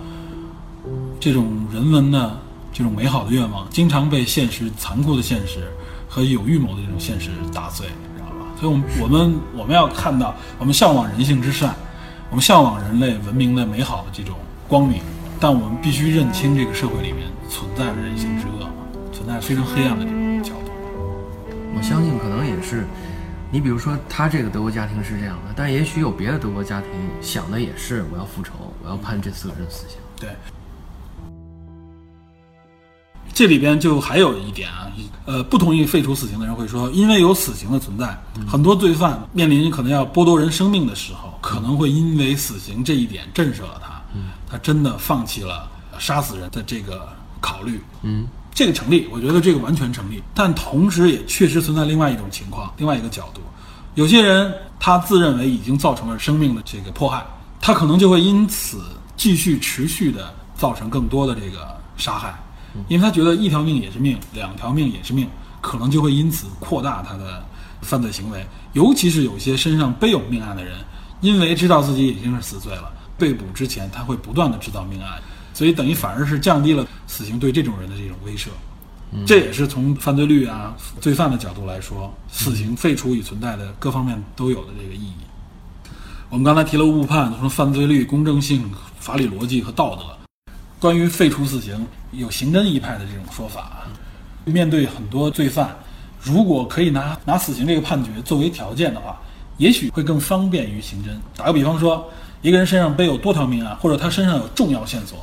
[1.19, 2.39] 这种人文的
[2.73, 5.73] 这种美好的愿望，经常被现实残酷的现实
[6.09, 8.47] 和有预谋的这种现实打碎，你知道吧？
[8.61, 11.75] 所以，我们我们我们要看到，我们向往人性之善，
[12.31, 14.37] 我们向往人类文明的美好的这种
[14.69, 15.01] 光明，
[15.41, 18.69] 但我们必须认清这个社会里面存在着人性之恶，
[19.13, 20.71] 存在非常黑暗的这种角度。
[21.75, 22.87] 我相信可能也是，
[23.51, 26.91] 你比如说他这个德国家庭是这样的，但也许有别的德国家庭
[27.23, 28.53] 想的也是，我要复仇，
[28.85, 29.97] 我要判这四个人死刑。
[30.21, 30.29] 对，
[33.33, 34.93] 这里边就还有一点啊，
[35.25, 38.15] 呃，不同意废除死刑的人会说，因为有死刑的存在，
[38.47, 44.25] 很多罪犯面临可能要剥夺人生命的时候，可能会因为死刑这一点震慑了他，嗯。
[44.47, 45.67] 他真的放弃了
[45.99, 47.09] 杀死人的这个
[47.41, 47.81] 考虑。
[48.03, 53.41] 嗯，这个成立，我觉得这个完全成立，但同时也确实存在另外一种情况，另外一个角度，
[53.95, 57.25] 有些人他自认为已经造成了生命的这个迫害，
[57.63, 58.83] 他可能就会因此
[59.17, 62.39] 继续持续的造成更多的这个杀害，
[62.89, 65.27] 因为他觉得一条命也是命，两条命也是命，
[65.63, 67.43] 可能就会因此扩大他的
[67.81, 70.77] 犯罪行为，尤其是有些身上背有命案的人，
[71.21, 75.21] 因为知道自己已经是死罪了，被捕之前他会不断的制造命案，
[75.53, 78.49] 所以等于反而是降低了死刑对这种人的这种威慑。
[79.27, 85.15] 这也是从犯罪率啊、罪犯的角度来说，死刑废除与存在的各方面都有的这个意义。
[86.29, 90.03] 我们刚才提了误判，说犯罪率、公正性、法理逻辑和道德。
[90.79, 93.89] 关于废除死刑，有刑侦一派的这种说法。
[94.45, 95.75] 面对很多罪犯，
[96.21, 99.19] 如果可以拿拿死刑这个判决作为条件的话，
[99.59, 101.09] 也许会更方便于刑侦。
[101.37, 102.09] 打个比方说，
[102.43, 105.19] 一个人身上背有多条命案，或者他身上有重要线索，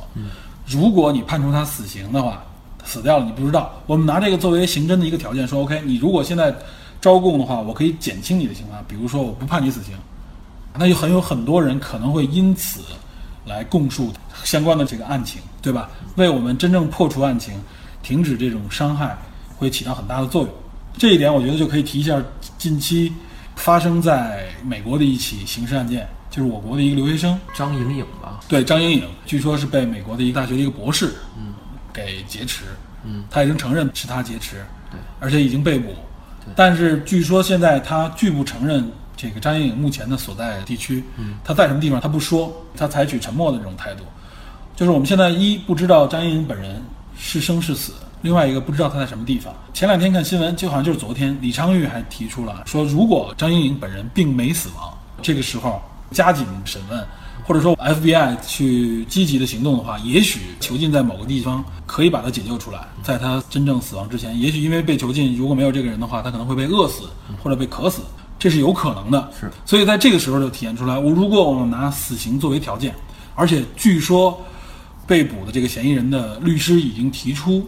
[0.66, 2.44] 如果你判处他死刑的话，
[2.84, 3.72] 死掉了你不知道。
[3.86, 6.54] 我们拿这个作为刑侦的一个条件，说 OK，你如果现在
[7.00, 9.94] 招供的话，我可以减轻你的刑罚，比如说我不判你死刑，
[10.78, 12.80] 那就很有很多人可能会因此
[13.44, 14.12] 来供述
[14.44, 15.88] 相关的这个案情，对吧？
[16.16, 17.54] 为我们真正破除案情、
[18.02, 19.16] 停止这种伤害，
[19.56, 20.50] 会起到很大的作用。
[20.98, 22.22] 这一点，我觉得就可以提一下
[22.58, 23.12] 近期
[23.56, 31.52] 发生在美国的一起刑事案件，就是我国的一个留学生，张莹颖吧，对张莹颖，据说是被美国的一个大学的一个博士，嗯，
[31.92, 32.64] 给劫持，
[33.04, 35.94] 嗯，他已经承认是他劫持，对，而且已经被捕，
[36.54, 44.04] 但是据说现在他拒不承认这个张莹颖目前的所在地区，嗯，他在什么地方他不说，他采取沉默的这种态度，
[44.76, 46.80] 就是我们现在一不知道张莹颖本人
[47.18, 47.92] 是生是死。
[48.26, 49.54] 另外一个不知道他在什么地方。
[49.72, 57.06] 前两天看新闻，就好像就是昨天，李昌钰还提出了说，如果张莹莹本人并没死亡，这个时候加紧审问，
[57.44, 67.04] 或者说 FBI 去积极的行动的话，也许囚禁在某个地方可以把他解救出来，在他真正死亡之前，也许因为被囚禁，如果没有这个人的话，他可能会被饿死
[67.40, 68.02] 或者被渴死，
[68.40, 69.30] 这是有可能的。
[69.38, 72.92] 是，所以在这个时候就体现出来，我如果我们拿死刑作为条件，
[73.36, 74.36] 而且据说
[75.06, 77.64] 被捕的这个嫌疑人的律师已经提出。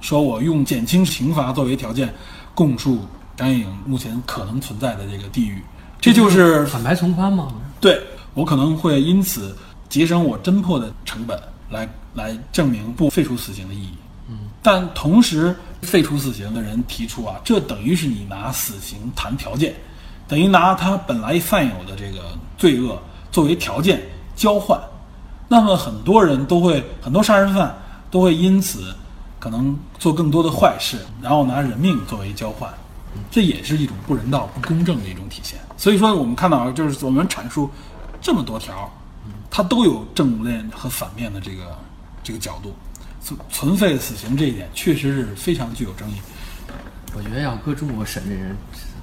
[0.00, 2.12] 说我用减轻刑罚作为条件，
[2.54, 3.00] 供述
[3.36, 5.62] 张莹颖目前可能存在的这个地域，
[6.00, 7.52] 这就是坦白从宽吗？
[7.80, 8.00] 对
[8.34, 9.56] 我可能会因此
[9.88, 13.94] 节省我侦破的成本，来来证明不废除死刑的意义。
[14.28, 19.74] 嗯，但同时废除死刑的人提出啊，这等于是你拿死刑谈条件，
[20.28, 22.24] 等于拿他本来犯有的这个
[22.56, 24.00] 罪恶作为条件
[24.36, 24.80] 交换，
[25.48, 27.74] 那么很多人都会，很多杀人犯
[28.10, 28.94] 都会因此。
[29.40, 32.70] 可能做更多的坏事，然后拿人命作为交换，
[33.30, 35.58] 这也是一种不人道、不公正的一种体现。
[35.78, 37.70] 所以说，我们看到就是我们阐述
[38.20, 38.92] 这么多条，
[39.50, 41.76] 它都有正面和反面的这个
[42.22, 42.74] 这个角度。
[43.22, 46.14] 存存废死刑这一点确实是非常具有争议。
[47.14, 48.54] 我觉得要搁中国审这人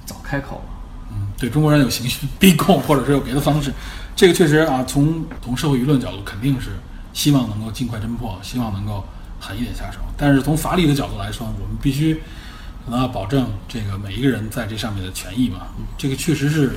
[0.06, 0.62] 早开口了。
[1.10, 3.72] 嗯，对中国人有刑讯逼供，或者是有别的方式，
[4.14, 6.70] 这个确实啊，从从社会舆论角度肯定是
[7.12, 9.04] 希望能够尽快侦破，希望能够。
[9.40, 12.14] 狠一点下手，但是从法理的角度来说，我们必须
[12.84, 15.68] 可能要保证这个每一个人在这上面的权益嘛。
[15.96, 16.76] 这个确实是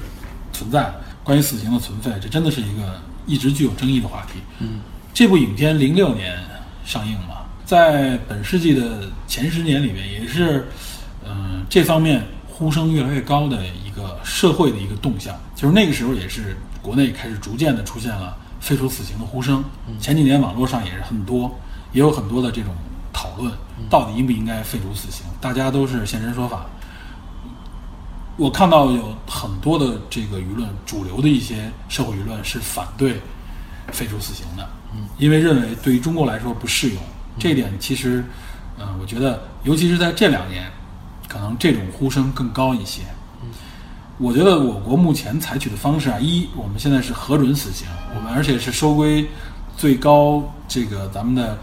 [0.53, 0.93] 存在。
[1.23, 4.39] 关于死刑的存废，这真的是一个一直具有争议的话题。
[4.57, 4.79] 嗯，
[5.13, 6.35] 这部影片零六年
[6.83, 10.67] 上映嘛，在本世纪的前十年里面，也是
[11.23, 15.39] 嗯、这方面呼声越来越高的一个社会的一个动向。
[15.55, 19.63] 就是那个时候，也是国内开始逐渐的出现了废除死刑的呼声。
[19.99, 21.55] 前几年网络上也是很多，
[21.91, 22.73] 也有很多的这种
[23.13, 23.51] 讨论，
[23.89, 26.65] 到底应不应该废除死刑，大家都是现身说法。
[28.37, 33.19] 我看到有很多的这个舆论，主流的一些社会舆论是反对
[33.91, 36.97] 废除死刑的，嗯，因为认为对于中国来说不适用。
[37.37, 38.23] 这一点其实，
[38.79, 40.71] 嗯、我觉得尤其是在这两年，
[41.27, 43.01] 可能这种呼声更高一些。
[44.17, 49.27] 我觉得我国目前采取的方式啊，一我们现在是核准死刑，我们而且是收归
[49.75, 51.57] 最高这个咱们的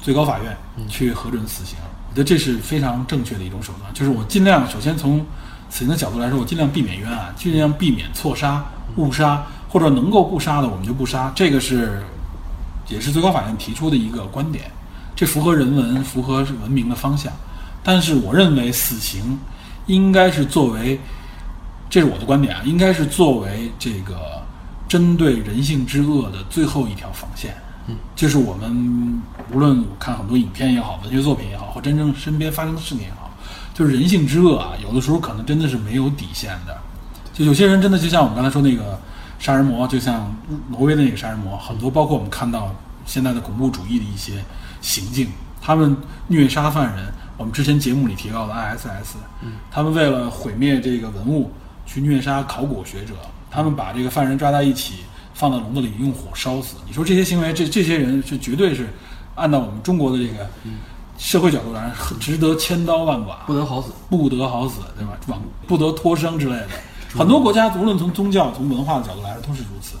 [0.00, 0.56] 最高法院
[0.88, 1.76] 去核准死刑，
[2.10, 3.92] 我觉得这是非常正确的一种手段。
[3.92, 5.18] 就是我尽量首先从
[5.68, 8.64] 死刑的角度来说，我尽量避免冤案，尽量避免错杀、
[8.96, 12.02] 误杀，或者能够不杀的我们就不杀，这个是
[12.88, 14.70] 也是最高法院提出的一个观点，
[15.14, 17.32] 这符合人文、符合文明的方向。
[17.82, 19.38] 但是我认为死刑
[19.86, 20.98] 应该是作为，
[21.90, 24.42] 这是我的观点啊，应该是作为这个
[24.88, 27.54] 针对人性之恶的最后一条防线。
[27.88, 29.22] 嗯，就是我们
[29.52, 33.30] 无论看很多影片也好，文学作品也好，或真正身边发生的事情也好，
[33.74, 36.76] 就是人性之恶啊，有的时候可能真的是没有底线的。
[37.32, 39.00] 就有些人真的就像我们刚才说那个
[39.38, 40.34] 杀人魔，就像
[40.68, 42.74] 挪威的那个杀人魔，很多包括我们看到
[43.06, 44.44] 现在的恐怖主义的一些
[44.80, 45.28] 行径，
[45.60, 45.96] 他们
[46.26, 47.12] 虐杀犯人。
[47.36, 49.14] 我们之前节目里提到的 ISS，
[49.70, 51.52] 他们为了毁灭这个文物，
[51.86, 53.14] 去虐杀考古学者，
[53.48, 55.04] 他们把这个犯人抓在一起，
[55.38, 56.74] 放到笼子里用火烧死。
[56.84, 58.88] 你说这些行为，这这些人是绝对是
[59.36, 60.44] 按照我们中国的这个
[61.16, 63.92] 社会角度来说，值得千刀万剐，不得好死。
[64.10, 65.16] 不得好死，对吧？
[65.28, 66.68] 往不得脱生之类的。
[67.14, 69.96] 很多国家无论从宗教、从文化的角度来说都是如此。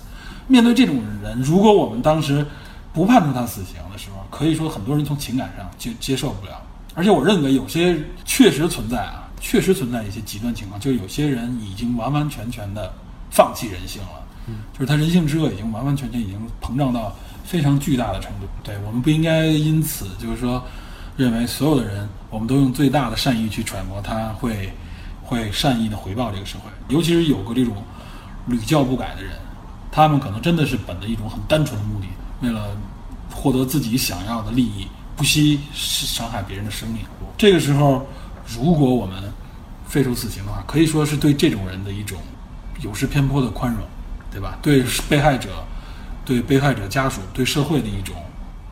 [0.48, 2.44] 面对这种人，如果我们当时
[2.92, 6.60] 不判处他死刑的时候，可以说很多人从情感上接接受不了。
[6.94, 12.92] 而且我认为有些确实存在啊，确实存在一些极端情况，就是有些人已经完完全全的
[13.30, 14.26] 放弃人性了，
[14.72, 18.46] 就是他人性之恶已经完完全全已经膨胀到非常巨大的程度。
[18.62, 20.62] 对我们不应该因此就是说
[21.16, 24.72] 认为所有的人，我们都用最大的善意去揣摩他会
[25.22, 27.76] 会善意的回报这个社会，尤其是有过这种
[28.46, 29.32] 屡教不改的人，
[29.90, 32.06] 他们可能真的是本着一种很单纯的目的，
[32.40, 32.76] 为了
[33.34, 37.02] 获得自己想要的利益，不惜伤害别人的生命。
[37.36, 38.06] 这个时候，
[38.46, 39.32] 如果我们
[39.86, 42.18] 废除死刑的话，可以说是对这种人的一种
[42.80, 43.82] 有失偏颇的宽容，
[44.38, 44.58] 对吧？
[44.62, 45.48] 对被害者、
[46.24, 48.14] 对被害者家属、对社会的一种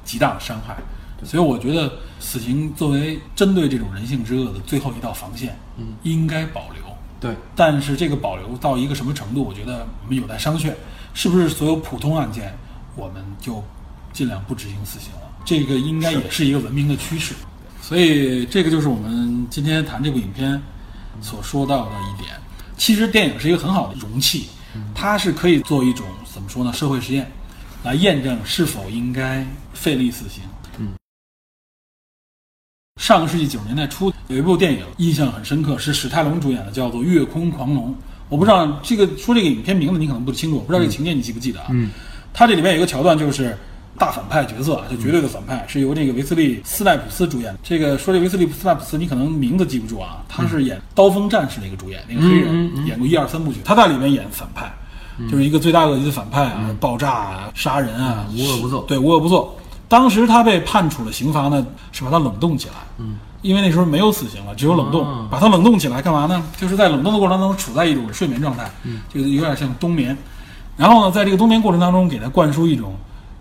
[0.04, 0.76] 极大的伤害。
[1.24, 6.84] 所以我觉得死刑作为针对这种人性之恶的最后一道防线，嗯，应该保留。
[7.18, 10.72] 对，但是这个保留到一个什么程度，我觉得我们有待商榷。
[11.14, 12.56] 是不是所有普通案件
[12.94, 13.64] 我们就
[14.12, 15.20] 尽量不执行死刑了？
[15.44, 17.34] 这个应该也是一个文明的趋势。
[17.80, 20.62] 所以这个就是我们今天谈这部影片
[21.20, 22.36] 所说到的一点。
[22.76, 24.50] 其实电影是一个很好的容器，
[24.94, 26.72] 它是可以做一种怎么说呢？
[26.72, 27.30] 社会实验，
[27.82, 30.42] 来验证是否应该废立死刑。
[33.00, 37.90] 上个世纪九十年代初，有一部电影印象很深刻，是史泰龙主演的，叫做《月空狂龙》。
[38.30, 41.66] 我不知道这个说这个影片名字你可能不清楚，我不知道这个情节你记不记得啊？
[41.70, 41.90] 嗯，
[42.32, 43.56] 它这里面有一个桥段就是
[43.98, 47.56] 大反派角色啊，就绝对的反派，是由这个维斯利·斯奈普斯主演。
[47.62, 54.72] 这个说这维斯利·斯奈普斯，你可能名字记不住啊，他是演《刀锋战士》那个主演，那个黑人，演过一二三部曲，他在里面演反派，
[55.30, 59.56] 就是一个罪大恶极的反派啊，爆炸啊，杀人啊，无恶不作对，无恶不作。
[59.88, 62.74] 当时他被判处了刑罚呢，是把他冷冻起来。
[62.98, 66.42] 嗯，因为那时候没有死刑了，只有冷冻，哦把他冷冻起来干嘛呢？
[66.56, 70.16] 就是在冷冻的过程当中处在一种睡眠状态，嗯，就是有点像冬眠。
[70.76, 72.94] 然后呢，在这个冬眠过程当中，给他灌输一种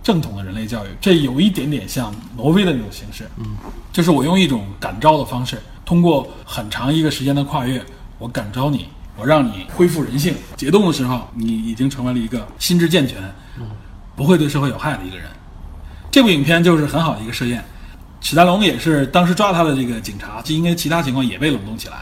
[0.06, 3.28] 正统的人类教育，这有一点点像挪威的那种形式。
[3.38, 3.58] 嗯，
[3.92, 7.84] 就是我用一种感召的方式，通过很长一个时间的跨越，
[8.20, 8.86] 我感召你，
[9.18, 10.36] 我让你恢复人性。
[10.56, 13.18] 解冻的时候，你已经成为了一个心智健全，
[14.16, 15.26] 不会对社会有害的一个人。
[16.12, 17.66] 这部影片就是很好的一个试验。
[18.22, 21.96] 史丹龙也是当时抓他的这个警察，就因为其他情况也被冷冻起来。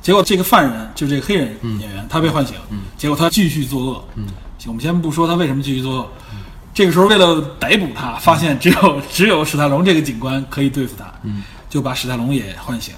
[0.00, 4.04] 结果这个犯人就是这个黑人演员，他被唤醒，嗯结果他继续作恶。
[4.16, 4.26] 嗯
[4.64, 6.10] 我们先不说他为什么继续作恶，
[6.74, 11.04] 这个时候为了逮捕他，发现只有 只有史泰龙这个警官可以对付他，
[11.68, 12.94] 就把史泰龙也唤醒。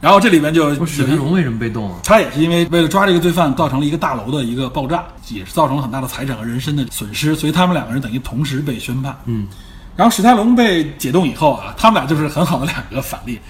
[0.00, 1.98] 然后这里边就史泰龙为什么被动啊？
[2.04, 9.16] 他也是因为为了抓这个罪犯，造成了一个大楼的一个爆炸，也是造成了很大的财产和人身的损失，所以他们两个人等于同时被宣判。
[9.24, 9.48] 嗯，
[9.96, 13.40] 然后史泰龙被解冻以后啊，他们俩就是很好的两个反例。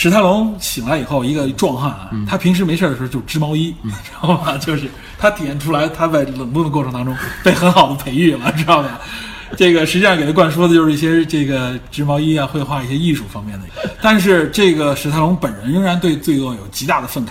[0.00, 3.74] 史泰龙醒来以后，一个壮汉啊，他平时没事的时候就织毛衣，
[4.04, 4.56] 知道吗？
[4.56, 4.88] 就是
[5.18, 9.00] 他体现出来他在冷冻的过程当中被很好的培育了，知道吧？
[9.56, 13.66] 这个实际上给他灌输的就是一些这个织毛衣啊、绘画一些艺术方面的。
[14.00, 17.30] 但是这个史泰龙本人仍然对罪恶有极大的愤慨，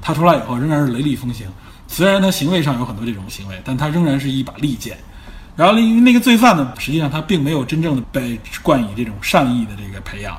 [0.00, 1.48] 他出来以后仍然是雷厉风行。
[1.88, 4.96] 虽然他行为上有很多这种行为，但他仍然是一把利剑。
[5.56, 10.36] 然后因为那个罪犯呢，实际上他并没有真正的被冠以这种善意的这个培养，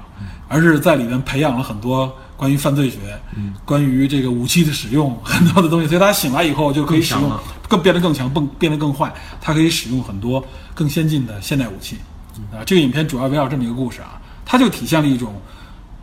[0.48, 2.98] 而是在里面培养了很多关于犯罪学、
[3.64, 5.88] 关于这个武器的使用很多的东西。
[5.88, 7.40] 所以他醒来以后就可以使用更
[7.70, 9.14] 更变得更强，更变得更坏。
[9.40, 11.98] 他可以使用很多更先进的现代武器。
[12.52, 15.34] 啊，这个影片主要围绕这么一个故事啊，它就体现了一种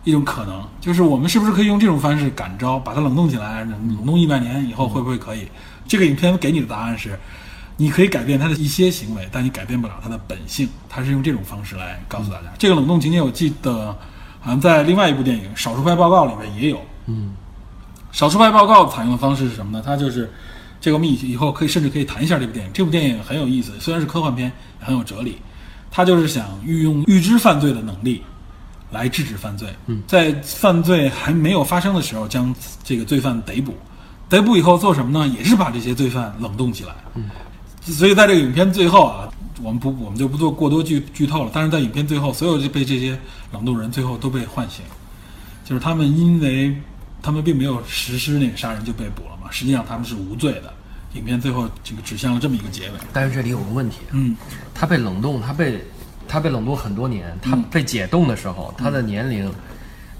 [0.05, 5.47] 一种可能，就是我们是不是可以用这种方式感召，把它冷冻起来，冷冻一百年以后会不会可以？
[5.87, 7.19] 这个影片给你的答案是，
[7.77, 10.69] 你可以改变他的一些行为，但你改变不了他的本性。
[10.89, 13.97] 他是用这种方式来告诉大家，这个冷冻情节我记得
[14.41, 16.81] 好像在另外一部电影《少数派报告》里面也有。
[17.07, 17.35] 嗯，
[18.13, 19.83] 少数派报告采用的方式是什么呢？
[19.85, 20.31] 它就是，
[20.81, 22.73] 这个我们以以后可以甚至可以谈一下这部电影。
[22.73, 25.39] 这部电影很有意思，虽然是科幻片，也很有哲理。
[25.91, 28.23] 他就是想运用预知犯罪的能力
[28.91, 29.69] 来制止犯罪，
[30.07, 33.75] 在犯罪还没有发生的时候将这个罪犯逮捕，
[34.29, 35.27] 逮捕以后做什么呢？
[35.37, 36.95] 也是把这些罪犯冷冻起来。
[37.85, 39.29] 所以在这个影片最后啊，
[39.63, 41.51] 我们不我们就不做过多剧剧透了。
[41.53, 43.19] 但是在影片最后，所有就被这些
[43.53, 44.85] 冷冻人最后都被唤醒，
[45.65, 46.77] 就是他们因为
[47.21, 50.73] 他们并没有实施那个杀人就被捕了嘛，实际上他们是无罪的。
[51.15, 52.93] 影片最后这个指向了这么一个结尾。
[53.13, 54.35] 但是这里有个问题，嗯，
[54.73, 55.79] 他被冷冻，他被
[56.27, 59.53] 他被冷冻很多年，他被解冻的时候，他的年龄，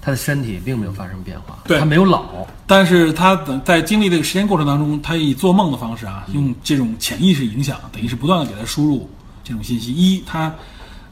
[0.03, 9.09] 他的身体并没有发生变化，对他没有老，但是他等在经历这个时间过程当中，他以做梦的方式啊，用这种潜意识影响，等于是不断的给他输入
[9.45, 9.93] 这种信息。
[9.93, 10.53] 一，他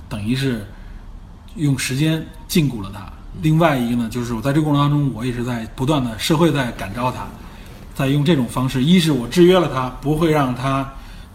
[0.09, 0.67] 等于是
[1.55, 2.99] 用时间禁锢了他；
[3.41, 7.25] 另外一个呢，就是我在这个过程当中，我也是在不断的社会在感召他，
[7.95, 10.85] 在用这种方式，一是我制约了他，不会让他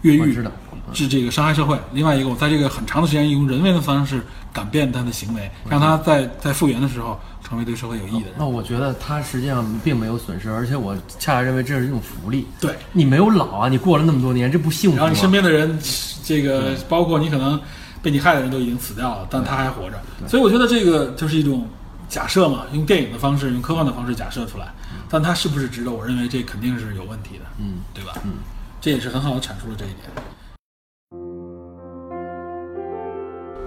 [0.03, 0.51] 越狱我知道，
[0.93, 8.35] 是这个伤害社会；另外一个，我在这个很长的时间用人为的方式改变他的行为，让他在在复原的时候成为对社会有益的人。
[8.37, 12.45] 那我觉得他实际上并没有损失，而且我恰恰认为这是一种福利。
[12.59, 12.75] 对。
[12.91, 15.03] 你没有老啊，你过了那么多年，这不幸福吗？
[15.03, 15.79] 然后你身边的人，
[16.25, 17.59] 这个包括你可能
[18.01, 19.97] 被你害的人都已经死掉了，但他还活着。
[20.27, 21.65] 所以我觉得这个就是一种
[22.09, 24.67] 假设嘛，用电影的方式，用科幻的方式假设出来。
[25.09, 25.91] 但它是不是值得？
[25.91, 28.11] 我认为这肯定是有问题的，嗯，对吧？
[28.25, 28.33] 嗯，
[28.81, 30.09] 这也是很好的阐述了这一点。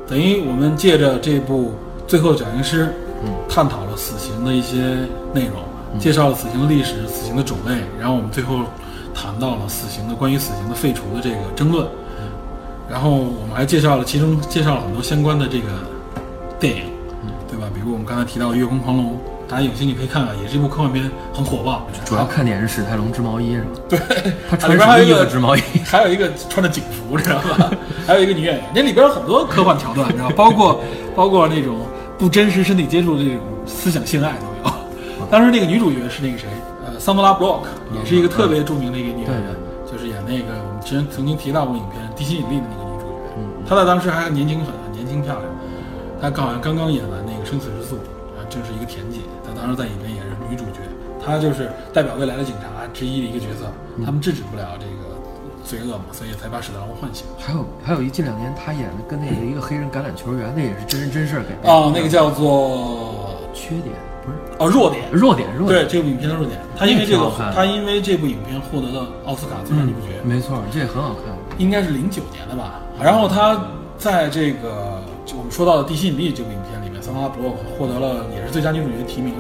[0.06, 1.72] 等于我们借着这部
[2.06, 2.86] 《最后的绞刑师》，
[3.22, 4.76] 嗯，探讨了死刑的一些
[5.32, 5.62] 内容，
[5.98, 8.60] 介绍了死刑的历史、死刑的种类，然后我们最后
[9.14, 11.86] 谈到了死刑的关于死刑的废除的这个争论，
[12.88, 15.66] 然后我们还介绍了其中介绍了很多相关的这个
[16.58, 16.84] 电影，
[17.48, 17.66] 对吧？
[17.74, 19.06] 比如我们刚才提到《月空狂龙》，
[19.48, 21.86] 大家有兴趣可以看看，也是一部科幻片，很火爆。
[22.04, 23.68] 主要看点是史泰龙织毛衣是吧？
[23.88, 23.98] 对，
[24.48, 25.60] 他穿衣服织毛衣？
[25.84, 27.70] 还有一个穿着警服，知道吧？
[28.06, 30.34] 还有一个女演员，那里边有很多科幻桥段，你知道吧？
[30.36, 30.80] 包括
[31.14, 31.80] 包括那种
[32.20, 34.76] 不真实身体接触的这种思想性爱都有。
[35.32, 36.46] 当时那个女主角是那个谁，
[36.84, 39.56] 呃，桑德拉·布洛克，也是一个特别著名的一个女演员，
[39.90, 43.16] 就是演那个我们之前曾经提到过影片《地心引力》的那个女主角。
[43.38, 45.48] 嗯她在当时还年轻，很很年轻漂亮。
[46.20, 47.96] 她刚好像刚刚演完那个《生死之诉》，
[48.36, 49.20] 啊，正是一个甜姐。
[49.40, 50.84] 她当时在里面也是女主角，
[51.24, 53.64] 她就是代表未来的警察之一的一个角色。
[54.04, 55.09] 他们制止不了这个
[55.64, 57.26] 罪恶嘛，所以才把史泰龙唤醒。
[57.38, 63.94] 还有还有一近两年他演的跟那个一个黑人橄榄球员，那也是真人真事儿改编哦，那个叫做缺点
[64.24, 65.04] 不是哦弱点。
[65.12, 71.24] 弱点弱点，对这部影片的弱点，他因为这个他因为这部影片获得了奥斯卡最佳女主角，没错，这也很好看。
[71.58, 72.80] 应该是零九年的吧。
[73.02, 73.60] 然后他
[73.98, 79.34] 在这个就我们说到的《地心引力》这部影片里面，桑德拉·布洛克获得了也是最佳女主角提名。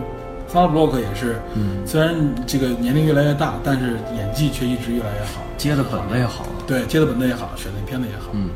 [0.52, 2.14] 桑德拉·布洛克也是，嗯，虽然
[2.46, 5.40] 这个年龄越来越大，但是演技却一直越来越好。
[5.56, 8.30] 接的本子也好，对，接的本子也好，选的片子也好。
[8.32, 8.50] 嗯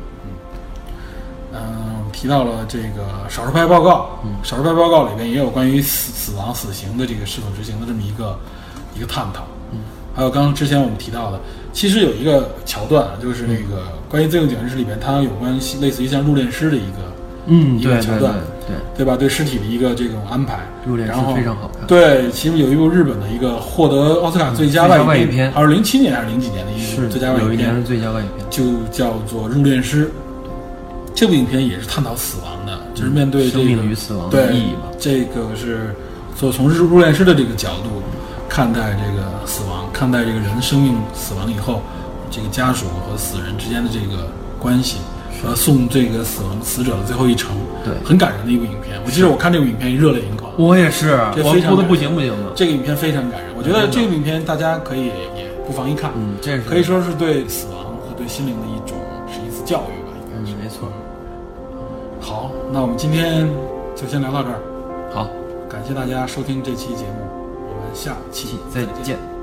[1.53, 1.59] 嗯，
[1.99, 8.37] 我们提到了这个《少数派报告》，嗯少数派报告》里边也有关于死死亡、死刑的这个是否执行的这么一个
[8.93, 9.45] 一个探讨。
[9.71, 9.79] 嗯，
[10.13, 11.39] 还有刚刚之前我们提到的，
[11.71, 16.97] 其实有一个桥段啊，就是那个关于《罪恶绞刑师》里边，它有关系类似于像入殓师的一个
[17.45, 18.35] 嗯，一个对对对桥段
[18.67, 19.15] 对，对吧？
[19.15, 30.05] 对尸体的一个这种安排，入殓师然后非常好看对，其实有一部日本的一个获得奥斯卡最佳外语片还是零七年还是零几年的一个最佳外语片有一年是，最佳外语片，就叫做《入殓师》。
[31.13, 34.91] 这部影片也是探讨死亡的，就是面对这个生命与死亡的意义嘛。
[34.99, 35.95] 这个是
[36.35, 38.01] 做从入入殓师的这个角度
[38.49, 41.81] 看待这个死亡，看待这个人生命死亡以后，
[42.29, 44.27] 这个家属和死人之间的这个
[44.59, 44.97] 关系，
[45.41, 48.99] 和送这个死亡死者的最后一程，对很感人的一部影片。
[49.05, 52.51] 我记得我看这部影片热泪盈眶，我也是，这非常我哭的不行不行的。
[52.55, 60.55] 这个影片非常感人，我觉得这个影片大家可以也不妨一看，嗯，这是可以说是对死亡和对心灵的一种是一次教育吧，应该是。
[60.55, 60.89] 嗯，没错。
[62.19, 63.47] 好，那我们今天
[63.95, 64.59] 就先聊到这儿，
[65.13, 65.29] 好，
[65.69, 67.21] 感谢大家收听这期节目，
[67.69, 69.34] 我们下期再见。